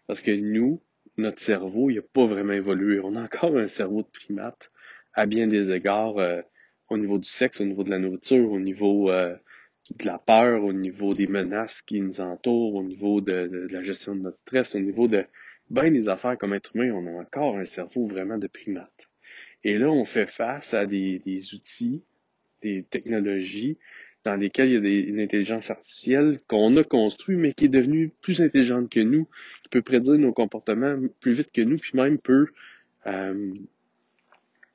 Parce 0.07 0.23
que 0.23 0.31
nous, 0.31 0.81
notre 1.19 1.41
cerveau, 1.41 1.91
il 1.91 1.97
n'a 1.97 2.03
pas 2.03 2.27
vraiment 2.27 2.55
évolué. 2.55 3.01
On 3.01 3.17
a 3.17 3.23
encore 3.23 3.57
un 3.59 3.67
cerveau 3.67 4.03
de 4.03 4.09
primate 4.09 4.71
à 5.13 5.27
bien 5.27 5.47
des 5.47 5.73
égards 5.73 6.17
euh, 6.19 6.41
au 6.89 6.97
niveau 6.97 7.19
du 7.19 7.29
sexe, 7.29 7.61
au 7.61 7.65
niveau 7.65 7.85
de 7.85 7.91
la 7.91 7.99
nourriture, 7.99 8.51
au 8.51 8.61
niveau 8.61 9.11
euh, 9.11 9.37
de 9.97 10.07
la 10.07 10.19
peur, 10.19 10.65
au 10.65 10.73
niveau 10.73 11.15
des 11.15 11.27
menaces 11.27 11.83
qui 11.83 12.01
nous 12.01 12.21
entourent, 12.21 12.75
au 12.75 12.83
niveau 12.83 13.21
de, 13.21 13.69
la 13.71 13.83
gestion 13.83 14.15
de 14.15 14.21
notre 14.21 14.39
stress, 14.43 14.75
au 14.75 14.81
niveau 14.81 15.09
de 15.09 15.25
bien 15.71 15.91
des 15.91 16.09
affaires 16.09 16.37
comme 16.39 16.55
être 16.55 16.75
humain, 16.75 16.93
on 16.93 17.07
a 17.07 17.21
encore 17.23 17.57
un 17.57 17.65
cerveau 17.65 18.07
vraiment 18.07 18.39
de 18.39 18.47
primate. 18.47 19.09
Et 19.65 19.79
là, 19.79 19.91
on 19.91 20.05
fait 20.05 20.27
face 20.27 20.75
à 20.75 20.87
des, 20.87 21.21
outils, 21.55 22.03
des 22.63 22.85
technologies 22.85 23.79
dans 24.25 24.37
lesquelles 24.37 24.71
il 24.71 24.87
y 24.87 24.97
a 24.97 25.09
une 25.09 25.21
intelligence 25.21 25.71
artificielle 25.71 26.41
qu'on 26.47 26.77
a 26.77 26.85
construit, 26.85 27.37
mais 27.37 27.53
qui 27.53 27.67
est 27.67 27.71
devenue 27.71 28.13
plus 28.23 28.41
intelligente 28.41 28.91
que 28.91 29.01
nous, 29.01 29.29
qui 29.63 29.69
peut 29.71 29.83
prédire 29.83 30.19
nos 30.19 30.33
comportements 30.33 30.97
plus 31.21 31.33
vite 31.33 31.51
que 31.53 31.63
nous, 31.63 31.79
puis 31.79 31.93
même 31.95 32.19
peut 32.19 32.49
euh, 33.07 33.55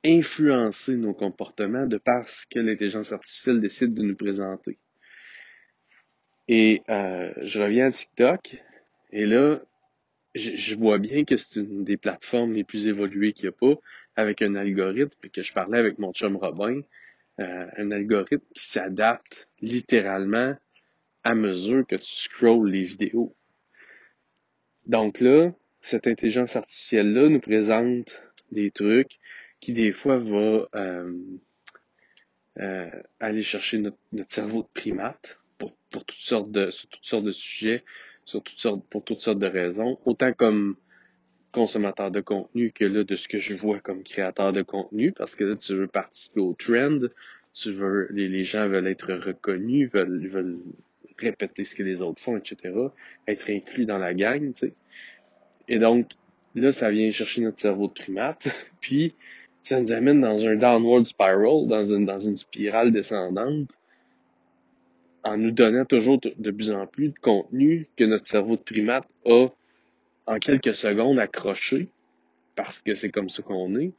influencer 0.04 0.96
nos 0.96 1.14
comportements 1.14 1.86
de 1.86 1.98
par 1.98 2.28
ce 2.28 2.46
que 2.46 2.58
l'intelligence 2.58 3.12
artificielle 3.12 3.60
décide 3.60 3.94
de 3.94 4.02
nous 4.02 4.16
présenter. 4.16 4.78
Et 6.48 6.82
euh, 6.88 7.32
je 7.42 7.62
reviens 7.62 7.86
à 7.86 7.90
TikTok, 7.90 8.56
et 9.12 9.26
là, 9.26 9.60
je, 10.34 10.74
vois 10.74 10.98
bien 10.98 11.24
que 11.24 11.36
c'est 11.36 11.60
une 11.60 11.84
des 11.84 11.96
plateformes 11.96 12.52
les 12.52 12.64
plus 12.64 12.88
évoluées 12.88 13.32
qu'il 13.32 13.44
n'y 13.44 13.48
a 13.48 13.52
pas, 13.52 13.80
avec 14.16 14.42
un 14.42 14.54
algorithme, 14.54 15.28
que 15.32 15.42
je 15.42 15.52
parlais 15.52 15.78
avec 15.78 15.98
mon 15.98 16.12
chum 16.12 16.36
Robin, 16.36 16.82
euh, 17.40 17.66
un 17.76 17.90
algorithme 17.90 18.44
qui 18.54 18.64
s'adapte 18.68 19.48
littéralement 19.60 20.56
à 21.24 21.34
mesure 21.34 21.86
que 21.86 21.96
tu 21.96 22.12
scrolls 22.14 22.70
les 22.70 22.84
vidéos. 22.84 23.34
Donc 24.86 25.20
là, 25.20 25.52
cette 25.80 26.06
intelligence 26.06 26.56
artificielle-là 26.56 27.28
nous 27.28 27.40
présente 27.40 28.20
des 28.52 28.70
trucs 28.70 29.18
qui 29.60 29.72
des 29.72 29.92
fois 29.92 30.18
vont 30.18 30.66
euh, 30.74 31.12
euh, 32.58 32.90
aller 33.20 33.42
chercher 33.42 33.78
notre, 33.78 33.98
cerveau 34.28 34.62
de 34.62 34.68
primate 34.74 35.38
pour, 35.58 35.74
toutes 35.90 36.12
sortes 36.18 36.50
de, 36.50 36.70
sur 36.70 36.88
toutes 36.88 37.04
sortes 37.04 37.24
de 37.24 37.32
sujets, 37.32 37.84
sur 38.24 38.42
toutes 38.42 38.58
sortes, 38.58 38.84
pour 38.90 39.04
toutes 39.04 39.20
sortes 39.20 39.38
de 39.38 39.46
raisons, 39.46 39.98
autant 40.04 40.32
comme 40.32 40.76
consommateur 41.52 42.10
de 42.10 42.20
contenu 42.20 42.72
que 42.72 42.84
là 42.84 43.04
de 43.04 43.14
ce 43.14 43.28
que 43.28 43.38
je 43.38 43.54
vois 43.54 43.78
comme 43.78 44.02
créateur 44.02 44.52
de 44.52 44.62
contenu, 44.62 45.12
parce 45.12 45.36
que 45.36 45.44
là 45.44 45.56
tu 45.56 45.74
veux 45.74 45.86
participer 45.86 46.40
au 46.40 46.54
trend, 46.54 46.98
tu 47.52 47.72
veux, 47.72 48.08
les, 48.10 48.28
les 48.28 48.42
gens 48.44 48.68
veulent 48.68 48.88
être 48.88 49.12
reconnus, 49.14 49.88
veulent, 49.92 50.26
veulent 50.26 50.58
répéter 51.18 51.64
ce 51.64 51.74
que 51.74 51.82
les 51.82 52.02
autres 52.02 52.20
font, 52.20 52.36
etc. 52.36 52.74
Être 53.28 53.50
inclus 53.50 53.86
dans 53.86 53.98
la 53.98 54.14
gang, 54.14 54.52
tu 54.52 54.68
sais. 54.68 54.74
Et 55.68 55.78
donc, 55.78 56.10
là, 56.54 56.72
ça 56.72 56.90
vient 56.90 57.10
chercher 57.10 57.40
notre 57.42 57.60
cerveau 57.60 57.86
de 57.88 57.92
primate, 57.92 58.48
puis 58.80 59.14
ça 59.62 59.80
nous 59.80 59.92
amène 59.92 60.20
dans 60.20 60.46
un 60.46 60.56
downward 60.56 61.04
spiral, 61.04 61.66
dans 61.68 61.86
une, 61.86 62.04
dans 62.04 62.18
une 62.18 62.36
spirale 62.36 62.92
descendante, 62.92 63.68
en 65.24 65.38
nous 65.38 65.50
donnant 65.50 65.84
toujours 65.84 66.20
de 66.20 66.50
plus 66.50 66.70
en 66.70 66.86
plus 66.86 67.08
de 67.08 67.18
contenu 67.18 67.88
que 67.96 68.04
notre 68.04 68.26
cerveau 68.26 68.56
de 68.56 68.62
primate 68.62 69.08
a 69.24 69.48
en 70.26 70.38
quelques 70.38 70.74
secondes 70.74 71.18
accroché, 71.18 71.88
parce 72.54 72.80
que 72.80 72.94
c'est 72.94 73.10
comme 73.10 73.28
ça 73.28 73.42
qu'on 73.42 73.76
est. 73.76 73.92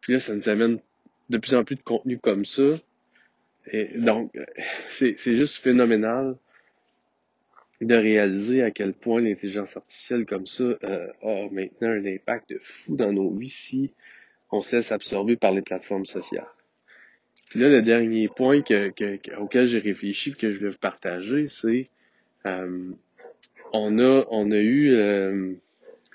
Puis 0.00 0.14
là, 0.14 0.18
ça 0.18 0.34
nous 0.34 0.48
amène 0.48 0.80
de 1.30 1.38
plus 1.38 1.54
en 1.54 1.64
plus 1.64 1.76
de 1.76 1.82
contenu 1.82 2.18
comme 2.18 2.44
ça. 2.44 2.80
Et 3.70 3.98
donc, 3.98 4.32
c'est, 4.88 5.16
juste 5.18 5.56
phénoménal 5.56 6.36
de 7.80 7.94
réaliser 7.94 8.62
à 8.62 8.70
quel 8.70 8.94
point 8.94 9.20
l'intelligence 9.20 9.76
artificielle 9.76 10.24
comme 10.24 10.46
ça 10.46 10.64
euh, 10.64 11.12
a 11.22 11.48
maintenant 11.50 11.90
un 11.90 12.06
impact 12.06 12.54
fou 12.62 12.96
dans 12.96 13.12
nos 13.12 13.30
vies 13.30 13.50
si 13.50 13.92
on 14.50 14.60
se 14.60 14.76
laisse 14.76 14.92
absorber 14.92 15.36
par 15.36 15.52
les 15.52 15.60
plateformes 15.60 16.06
sociales. 16.06 16.46
Puis 17.50 17.60
là, 17.60 17.68
le 17.68 17.82
dernier 17.82 18.28
point 18.28 18.62
que, 18.62 18.90
que, 18.90 19.36
auquel 19.36 19.66
j'ai 19.66 19.78
réfléchi 19.78 20.34
que 20.34 20.52
je 20.52 20.58
vais 20.58 20.70
vous 20.70 20.78
partager, 20.78 21.46
c'est 21.48 21.88
euh, 22.44 22.90
on 23.72 23.98
a 23.98 24.24
on 24.30 24.50
a 24.50 24.56
eu 24.56 24.94
euh, 24.94 25.52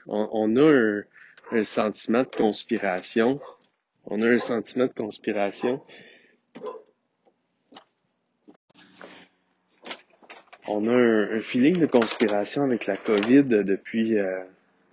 on, 0.08 0.56
a 0.58 1.04
un, 1.52 1.64
sentiment 1.64 2.24
de 2.24 2.36
conspiration. 2.36 3.40
On 4.06 4.22
a 4.22 4.28
un 4.28 4.40
sentiment 4.40 4.88
de 4.88 4.94
conspiration. 4.94 5.82
On 10.68 10.88
a 10.88 10.94
un, 10.94 11.42
feeling 11.42 11.78
de 11.80 11.86
conspiration 11.86 12.64
avec 12.64 12.88
la 12.88 12.98
COVID 12.98 13.44
depuis 13.44 14.18
euh, 14.18 14.44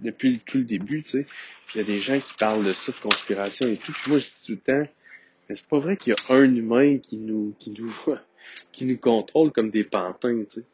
depuis 0.01 0.41
tout 0.45 0.59
le 0.59 0.65
début, 0.65 1.03
tu 1.03 1.11
sais. 1.11 1.27
Il 1.75 1.79
y 1.79 1.81
a 1.81 1.85
des 1.85 1.99
gens 1.99 2.19
qui 2.21 2.35
parlent 2.39 2.65
de 2.65 2.73
ça, 2.73 2.93
de 2.93 2.99
conspiration 2.99 3.69
et 3.69 3.77
tout. 3.77 3.93
Puis 3.93 4.11
moi, 4.11 4.19
je 4.19 4.25
dis 4.27 4.45
tout 4.47 4.53
le 4.53 4.59
temps, 4.59 4.91
mais 5.49 5.55
c'est 5.55 5.69
pas 5.69 5.79
vrai 5.79 5.97
qu'il 5.97 6.15
y 6.15 6.17
a 6.17 6.35
un 6.35 6.53
humain 6.53 6.99
qui 6.99 7.19
nous, 7.19 7.55
qui 7.59 7.71
nous, 7.71 7.93
qui 8.73 8.85
nous 8.85 8.99
contrôle 8.99 9.53
comme 9.53 9.71
des 9.71 9.85
pantins, 9.85 10.45
tu 10.45 10.61
sais. 10.61 10.65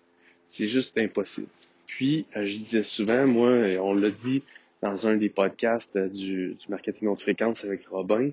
C'est 0.49 0.67
juste 0.67 0.97
impossible. 0.99 1.49
Puis, 1.87 2.27
euh, 2.37 2.45
je 2.45 2.57
disais 2.57 2.83
souvent, 2.83 3.27
moi, 3.27 3.51
on 3.81 3.95
l'a 3.95 4.11
dit 4.11 4.43
dans 4.83 5.07
un 5.07 5.17
des 5.17 5.31
podcasts 5.31 5.97
euh, 5.97 6.09
du, 6.09 6.55
du 6.55 6.69
marketing 6.69 7.09
haute 7.09 7.23
fréquence 7.23 7.65
avec 7.65 7.87
Robin, 7.89 8.31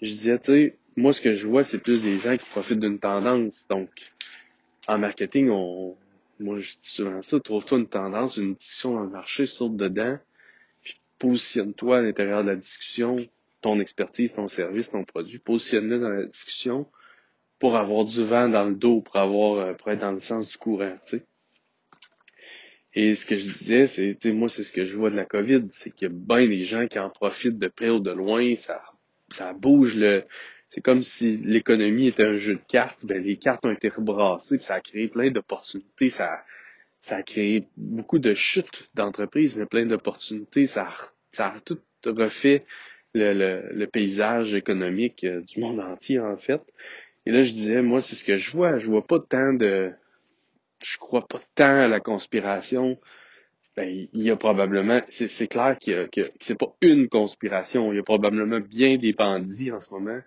je 0.00 0.08
disais, 0.08 0.38
tu 0.38 0.52
sais, 0.52 0.76
moi, 0.96 1.12
ce 1.12 1.20
que 1.20 1.34
je 1.34 1.46
vois, 1.46 1.64
c'est 1.64 1.78
plus 1.78 2.02
des 2.02 2.18
gens 2.18 2.36
qui 2.36 2.44
profitent 2.46 2.80
d'une 2.80 2.98
tendance. 2.98 3.66
Donc, 3.68 3.88
en 4.88 4.98
marketing, 4.98 5.48
on, 5.50 5.96
moi, 6.40 6.58
je 6.58 6.72
dis 6.72 6.88
souvent 6.88 7.22
ça, 7.22 7.40
trouve-toi 7.40 7.78
une 7.78 7.88
tendance, 7.88 8.36
une 8.36 8.54
discussion 8.54 8.94
dans 8.94 9.06
marché, 9.06 9.46
saute 9.46 9.76
dedans, 9.76 10.18
puis 10.82 10.96
positionne-toi 11.18 11.98
à 11.98 12.02
l'intérieur 12.02 12.42
de 12.42 12.48
la 12.48 12.56
discussion, 12.56 13.16
ton 13.62 13.80
expertise, 13.80 14.32
ton 14.32 14.48
service, 14.48 14.90
ton 14.90 15.04
produit, 15.04 15.38
positionne-le 15.38 15.98
dans 15.98 16.10
la 16.10 16.26
discussion 16.26 16.86
pour 17.58 17.76
avoir 17.76 18.04
du 18.04 18.22
vent 18.24 18.48
dans 18.48 18.64
le 18.64 18.74
dos, 18.74 19.00
pour 19.00 19.16
avoir, 19.16 19.58
euh, 19.58 19.72
pour 19.74 19.90
être 19.90 20.00
dans 20.00 20.12
le 20.12 20.20
sens 20.20 20.50
du 20.50 20.58
courant, 20.58 20.96
tu 21.06 21.18
sais. 21.18 21.26
Et 22.94 23.14
ce 23.14 23.24
que 23.24 23.36
je 23.36 23.44
disais, 23.44 23.86
c'est, 23.86 24.32
moi, 24.32 24.50
c'est 24.50 24.64
ce 24.64 24.72
que 24.72 24.84
je 24.84 24.96
vois 24.96 25.10
de 25.10 25.16
la 25.16 25.24
COVID, 25.24 25.68
c'est 25.70 25.90
qu'il 25.90 26.08
y 26.08 26.10
a 26.10 26.14
bien 26.14 26.46
des 26.46 26.64
gens 26.64 26.86
qui 26.88 26.98
en 26.98 27.08
profitent 27.08 27.58
de 27.58 27.68
près 27.68 27.88
ou 27.88 28.00
de 28.00 28.10
loin, 28.10 28.54
ça, 28.56 28.82
ça 29.30 29.54
bouge 29.54 29.94
le, 29.94 30.24
c'est 30.68 30.82
comme 30.82 31.02
si 31.02 31.36
l'économie 31.38 32.08
était 32.08 32.24
un 32.24 32.36
jeu 32.36 32.54
de 32.54 32.62
cartes, 32.68 33.06
ben 33.06 33.22
les 33.22 33.36
cartes 33.36 33.64
ont 33.64 33.70
été 33.70 33.88
rebrassées, 33.88 34.56
puis 34.56 34.66
ça 34.66 34.74
a 34.74 34.80
créé 34.80 35.08
plein 35.08 35.30
d'opportunités, 35.30 36.10
ça, 36.10 36.42
ça 37.00 37.16
a 37.16 37.22
créé 37.22 37.68
beaucoup 37.76 38.18
de 38.18 38.34
chutes 38.34 38.90
d'entreprises, 38.94 39.56
mais 39.56 39.66
plein 39.66 39.86
d'opportunités, 39.86 40.66
ça, 40.66 40.88
ça 41.30 41.48
a 41.48 41.60
tout 41.60 41.78
refait 42.04 42.66
le, 43.14 43.70
le, 43.72 43.86
paysage 43.86 44.54
économique 44.54 45.24
euh, 45.24 45.40
du 45.42 45.60
monde 45.60 45.80
entier, 45.80 46.18
en 46.18 46.36
fait. 46.36 46.62
Et 47.26 47.32
là, 47.32 47.44
je 47.44 47.52
disais, 47.52 47.82
moi, 47.82 48.00
c'est 48.00 48.16
ce 48.16 48.24
que 48.24 48.36
je 48.36 48.50
vois. 48.52 48.78
Je 48.78 48.86
vois 48.86 49.06
pas 49.06 49.20
tant 49.20 49.52
de... 49.52 49.92
Je 50.82 50.98
crois 50.98 51.26
pas 51.26 51.40
tant 51.54 51.82
à 51.82 51.88
la 51.88 52.00
conspiration. 52.00 52.98
Ben, 53.76 54.08
il 54.12 54.22
y 54.22 54.30
a 54.30 54.36
probablement... 54.36 55.00
C'est 55.08 55.46
clair 55.46 55.76
qu'il 55.78 55.92
y 55.94 56.20
a, 56.20 56.26
c'est 56.40 56.58
pas 56.58 56.74
une 56.80 57.08
conspiration. 57.08 57.92
Il 57.92 57.96
y 57.96 58.00
a 58.00 58.02
probablement 58.02 58.60
bien 58.60 58.96
des 58.96 59.12
bandits 59.12 59.70
en 59.70 59.80
ce 59.80 59.90
moment 59.90 60.20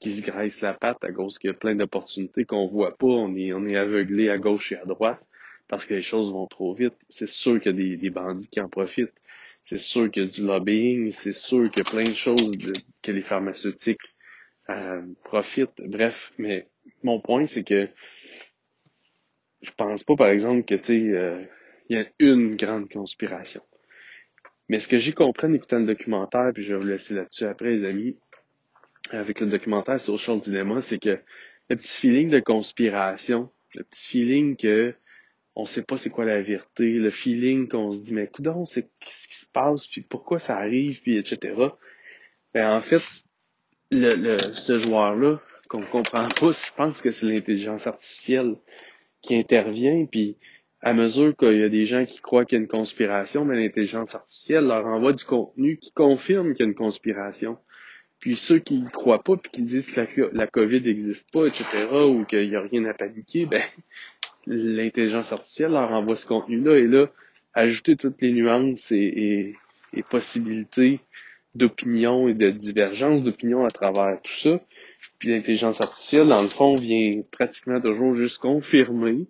qui 0.00 0.10
se 0.10 0.22
graissent 0.22 0.62
la 0.62 0.72
patte 0.72 1.04
à 1.04 1.12
cause 1.12 1.38
qu'il 1.38 1.48
y 1.48 1.52
a 1.52 1.54
plein 1.54 1.74
d'opportunités 1.74 2.44
qu'on 2.44 2.66
voit 2.66 2.96
pas. 2.96 3.06
On 3.06 3.36
est, 3.36 3.52
on 3.52 3.66
est 3.66 3.76
aveuglé 3.76 4.30
à 4.30 4.38
gauche 4.38 4.72
et 4.72 4.76
à 4.76 4.84
droite 4.84 5.20
parce 5.68 5.86
que 5.86 5.94
les 5.94 6.02
choses 6.02 6.32
vont 6.32 6.46
trop 6.46 6.74
vite. 6.74 6.94
C'est 7.08 7.28
sûr 7.28 7.60
qu'il 7.60 7.72
y 7.72 7.74
a 7.74 7.78
des, 7.90 7.96
des 7.96 8.10
bandits 8.10 8.48
qui 8.48 8.60
en 8.60 8.68
profitent 8.68 9.12
c'est 9.62 9.78
sûr 9.78 10.10
qu'il 10.10 10.24
y 10.24 10.26
a 10.26 10.28
du 10.28 10.42
lobbying, 10.42 11.12
c'est 11.12 11.32
sûr 11.32 11.70
qu'il 11.70 11.84
y 11.84 11.88
a 11.88 11.90
plein 11.90 12.04
de 12.04 12.14
choses 12.14 12.56
que 13.02 13.12
les 13.12 13.22
pharmaceutiques 13.22 14.00
euh, 14.70 15.02
profitent. 15.24 15.82
Bref, 15.86 16.32
mais 16.38 16.68
mon 17.02 17.20
point, 17.20 17.46
c'est 17.46 17.64
que 17.64 17.88
je 19.62 19.70
pense 19.76 20.04
pas, 20.04 20.16
par 20.16 20.28
exemple, 20.28 20.64
que 20.64 20.74
tu 20.74 21.16
euh, 21.16 21.40
il 21.88 21.98
y 21.98 22.00
a 22.00 22.06
une 22.18 22.56
grande 22.56 22.88
conspiration. 22.88 23.62
Mais 24.68 24.78
ce 24.78 24.86
que 24.86 24.98
j'ai 24.98 25.12
compris 25.12 25.48
en 25.48 25.52
écoutant 25.52 25.80
le 25.80 25.86
documentaire, 25.86 26.52
puis 26.54 26.62
je 26.62 26.72
vais 26.72 26.80
vous 26.80 26.86
laisser 26.86 27.14
là-dessus 27.14 27.44
après, 27.44 27.70
les 27.70 27.84
amis, 27.84 28.16
avec 29.10 29.40
le 29.40 29.48
documentaire 29.48 30.00
Social 30.00 30.38
Dilemma, 30.38 30.80
c'est 30.80 31.00
que 31.00 31.18
le 31.68 31.76
petit 31.76 32.00
feeling 32.00 32.30
de 32.30 32.38
conspiration, 32.38 33.50
le 33.74 33.82
petit 33.82 34.08
feeling 34.08 34.56
que 34.56 34.94
on 35.60 35.66
sait 35.66 35.82
pas 35.82 35.96
c'est 35.96 36.10
quoi 36.10 36.24
la 36.24 36.40
vérité, 36.40 36.92
le 36.92 37.10
feeling 37.10 37.68
qu'on 37.68 37.92
se 37.92 38.00
dit, 38.00 38.14
mais 38.14 38.26
coudon, 38.26 38.64
c'est 38.64 38.88
qu'est-ce 39.00 39.28
qui 39.28 39.36
se 39.36 39.46
passe, 39.46 39.86
puis 39.86 40.00
pourquoi 40.00 40.38
ça 40.38 40.56
arrive, 40.56 41.02
puis 41.02 41.16
etc. 41.18 41.54
Ben, 42.54 42.72
en 42.72 42.80
fait, 42.80 43.02
le, 43.90 44.14
le 44.14 44.38
ce 44.38 44.78
joueur-là, 44.78 45.40
qu'on 45.68 45.82
comprend 45.82 46.28
pas, 46.28 46.52
je 46.52 46.74
pense 46.76 47.02
que 47.02 47.10
c'est 47.10 47.26
l'intelligence 47.26 47.86
artificielle 47.86 48.56
qui 49.22 49.36
intervient, 49.36 50.06
puis 50.06 50.36
à 50.82 50.94
mesure 50.94 51.36
qu'il 51.36 51.58
y 51.58 51.62
a 51.62 51.68
des 51.68 51.84
gens 51.84 52.06
qui 52.06 52.20
croient 52.20 52.44
qu'il 52.46 52.56
y 52.56 52.60
a 52.60 52.62
une 52.62 52.68
conspiration, 52.68 53.44
mais 53.44 53.56
l'intelligence 53.56 54.14
artificielle 54.14 54.64
leur 54.64 54.86
envoie 54.86 55.12
du 55.12 55.24
contenu 55.24 55.76
qui 55.76 55.92
confirme 55.92 56.54
qu'il 56.54 56.64
y 56.64 56.68
a 56.68 56.70
une 56.70 56.74
conspiration. 56.74 57.58
Puis 58.18 58.36
ceux 58.36 58.58
qui 58.58 58.78
ne 58.78 58.88
croient 58.88 59.22
pas, 59.22 59.36
puis 59.36 59.50
qui 59.50 59.62
disent 59.62 59.90
que 59.90 60.00
la, 60.00 60.28
la 60.32 60.46
COVID 60.46 60.82
n'existe 60.82 61.30
pas, 61.32 61.46
etc., 61.46 61.64
ou 61.92 62.24
qu'il 62.24 62.48
n'y 62.48 62.56
a 62.56 62.60
rien 62.60 62.84
à 62.86 62.94
paniquer, 62.94 63.46
ben 63.46 63.62
l'intelligence 64.50 65.32
artificielle 65.32 65.72
leur 65.72 65.90
envoie 65.92 66.16
ce 66.16 66.26
contenu-là 66.26 66.78
et 66.78 66.86
là, 66.86 67.08
ajouter 67.54 67.96
toutes 67.96 68.20
les 68.20 68.32
nuances 68.32 68.92
et, 68.92 69.54
possibilités 70.08 71.00
d'opinion 71.54 72.28
et 72.28 72.34
de 72.34 72.50
divergence 72.50 73.22
d'opinion 73.22 73.64
à 73.64 73.70
travers 73.70 74.20
tout 74.22 74.32
ça. 74.32 74.60
Puis 75.18 75.30
l'intelligence 75.30 75.80
artificielle, 75.80 76.28
dans 76.28 76.42
le 76.42 76.48
fond, 76.48 76.74
vient 76.74 77.22
pratiquement 77.32 77.80
toujours 77.80 78.14
juste 78.14 78.38
confirmer 78.38 79.26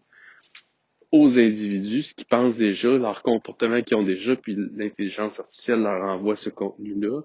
aux 1.12 1.38
individus 1.38 2.02
ce 2.02 2.14
qu'ils 2.14 2.26
pensent 2.26 2.56
déjà, 2.56 2.96
leur 2.96 3.22
comportement 3.22 3.82
qu'ils 3.82 3.96
ont 3.96 4.02
déjà, 4.02 4.36
puis 4.36 4.56
l'intelligence 4.74 5.40
artificielle 5.40 5.80
leur 5.80 6.02
envoie 6.02 6.36
ce 6.36 6.50
contenu-là. 6.50 7.22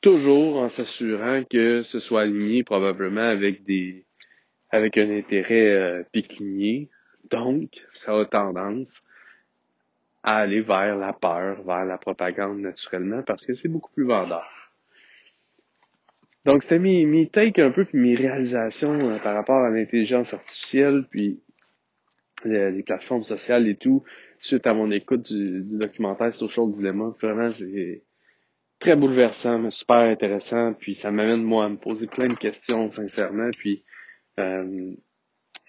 Toujours 0.00 0.56
en 0.56 0.68
s'assurant 0.68 1.42
que 1.44 1.82
ce 1.82 2.00
soit 2.00 2.22
aligné 2.22 2.64
probablement 2.64 3.28
avec 3.28 3.64
des, 3.64 4.05
avec 4.70 4.98
un 4.98 5.10
intérêt 5.10 5.70
euh. 5.70 6.84
Donc, 7.30 7.70
ça 7.92 8.18
a 8.18 8.24
tendance 8.24 9.02
à 10.22 10.38
aller 10.38 10.60
vers 10.60 10.96
la 10.96 11.12
peur, 11.12 11.62
vers 11.62 11.84
la 11.84 11.98
propagande 11.98 12.60
naturellement, 12.60 13.22
parce 13.22 13.46
que 13.46 13.54
c'est 13.54 13.68
beaucoup 13.68 13.92
plus 13.92 14.04
vendeur. 14.04 14.48
Donc, 16.44 16.62
c'était 16.62 16.78
mes, 16.78 17.04
mes 17.06 17.28
takes 17.28 17.58
un 17.58 17.70
peu, 17.70 17.84
puis 17.84 17.98
mes 17.98 18.14
réalisations 18.14 18.98
euh, 19.00 19.18
par 19.18 19.34
rapport 19.34 19.64
à 19.64 19.70
l'intelligence 19.70 20.32
artificielle, 20.34 21.04
puis 21.10 21.40
les, 22.44 22.82
plateformes 22.84 23.24
sociales 23.24 23.66
et 23.68 23.76
tout, 23.76 24.04
suite 24.38 24.66
à 24.66 24.74
mon 24.74 24.90
écoute 24.90 25.32
du, 25.32 25.62
du 25.62 25.78
documentaire 25.78 26.32
Social 26.32 26.70
Dilemma. 26.70 27.14
Vraiment, 27.20 27.48
c'est 27.48 28.02
très 28.78 28.94
bouleversant, 28.94 29.70
super 29.70 29.96
intéressant, 29.96 30.74
puis 30.74 30.94
ça 30.94 31.10
m'amène, 31.10 31.42
moi, 31.42 31.64
à 31.64 31.68
me 31.68 31.76
poser 31.76 32.06
plein 32.06 32.28
de 32.28 32.34
questions, 32.34 32.90
sincèrement, 32.90 33.50
puis 33.56 33.84
euh, 34.38 34.92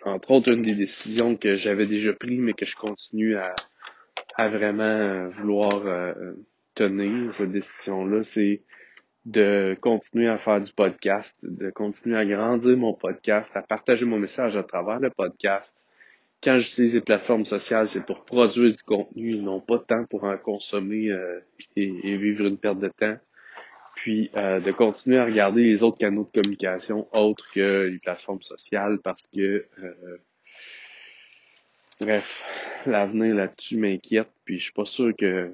entre 0.05 0.31
autres, 0.31 0.53
une 0.53 0.63
des 0.63 0.75
décisions 0.75 1.36
que 1.36 1.53
j'avais 1.53 1.86
déjà 1.86 2.13
prises, 2.13 2.39
mais 2.39 2.53
que 2.53 2.65
je 2.65 2.75
continue 2.75 3.36
à, 3.36 3.55
à 4.36 4.50
vraiment 4.50 5.29
vouloir 5.29 5.86
euh, 5.86 6.33
tenir, 6.75 7.33
cette 7.33 7.51
décision-là, 7.51 8.24
c'est 8.24 8.62
de 9.25 9.75
continuer 9.81 10.29
à 10.29 10.38
faire 10.38 10.62
du 10.62 10.71
podcast, 10.71 11.36
de 11.43 11.69
continuer 11.69 12.17
à 12.17 12.25
grandir 12.25 12.77
mon 12.77 12.93
podcast, 12.93 13.51
à 13.55 13.62
partager 13.62 14.05
mon 14.05 14.19
message 14.19 14.55
à 14.55 14.63
travers 14.63 15.00
le 15.00 15.09
podcast. 15.09 15.75
Quand 16.41 16.57
j'utilise 16.57 16.93
les 16.93 17.01
plateformes 17.01 17.45
sociales, 17.45 17.89
c'est 17.89 18.05
pour 18.05 18.24
produire 18.24 18.74
du 18.74 18.83
contenu, 18.83 19.36
non 19.38 19.59
pas 19.59 19.79
tant 19.79 20.05
pour 20.05 20.24
en 20.24 20.38
consommer 20.38 21.09
euh, 21.09 21.41
et, 21.75 22.15
vivre 22.15 22.45
une 22.45 22.57
perte 22.57 22.79
de 22.79 22.88
temps 22.88 23.17
puis 23.97 24.31
euh, 24.37 24.59
de 24.59 24.71
continuer 24.71 25.17
à 25.17 25.25
regarder 25.25 25.63
les 25.63 25.83
autres 25.83 25.97
canaux 25.97 26.29
de 26.33 26.41
communication 26.41 27.07
autres 27.13 27.45
que 27.53 27.87
les 27.91 27.99
plateformes 27.99 28.41
sociales 28.41 28.99
parce 29.03 29.27
que 29.27 29.65
euh, 29.79 30.17
Bref, 31.99 32.45
l'avenir 32.85 33.33
là-dessus 33.33 33.75
m'inquiète, 33.75 34.29
puis 34.45 34.59
je 34.59 34.65
suis 34.65 34.73
pas 34.73 34.85
sûr 34.85 35.15
que 35.17 35.51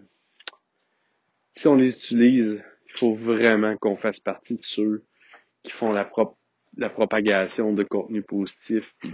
si 1.53 1.67
on 1.67 1.75
les 1.75 1.95
utilise, 1.95 2.61
il 2.87 2.91
faut 2.91 3.13
vraiment 3.13 3.77
qu'on 3.77 3.95
fasse 3.95 4.19
partie 4.19 4.57
de 4.57 4.63
ceux 4.63 5.05
qui 5.63 5.71
font 5.71 5.93
la, 5.93 6.09
la 6.75 6.89
propagation 6.89 7.71
de 7.71 7.83
contenu 7.83 8.21
positif 8.23 8.93
puis 8.99 9.13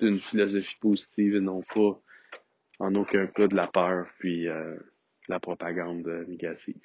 d'une 0.00 0.20
philosophie 0.20 0.76
positive 0.78 1.36
et 1.36 1.40
non 1.40 1.62
pas 1.62 1.98
en 2.78 2.94
aucun 2.94 3.26
cas 3.26 3.48
de 3.48 3.56
la 3.56 3.68
peur 3.68 4.06
puis 4.18 4.46
euh, 4.46 4.70
la 5.28 5.40
propagande 5.40 6.06
négative. 6.28 6.76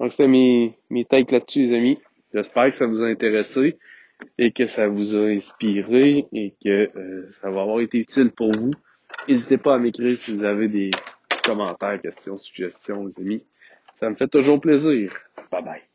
Donc 0.00 0.10
c'était 0.10 0.28
mes, 0.28 0.76
mes 0.90 1.04
takes 1.04 1.30
là-dessus 1.30 1.60
les 1.60 1.76
amis. 1.76 1.98
J'espère 2.32 2.66
que 2.70 2.76
ça 2.76 2.86
vous 2.86 3.02
a 3.02 3.06
intéressé 3.06 3.78
et 4.38 4.52
que 4.52 4.66
ça 4.66 4.88
vous 4.88 5.16
a 5.16 5.26
inspiré 5.26 6.26
et 6.32 6.54
que 6.62 6.90
euh, 6.96 7.28
ça 7.30 7.50
va 7.50 7.62
avoir 7.62 7.80
été 7.80 7.98
utile 7.98 8.30
pour 8.30 8.52
vous. 8.52 8.72
N'hésitez 9.28 9.58
pas 9.58 9.76
à 9.76 9.78
m'écrire 9.78 10.16
si 10.16 10.36
vous 10.36 10.44
avez 10.44 10.68
des 10.68 10.90
commentaires, 11.44 12.00
questions, 12.00 12.38
suggestions, 12.38 13.06
les 13.06 13.18
amis. 13.20 13.44
Ça 13.96 14.10
me 14.10 14.16
fait 14.16 14.28
toujours 14.28 14.60
plaisir. 14.60 15.12
Bye 15.50 15.62
bye. 15.62 15.93